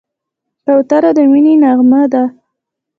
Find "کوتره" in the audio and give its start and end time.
0.63-1.11